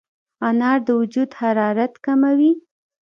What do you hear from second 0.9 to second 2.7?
وجود حرارت کموي.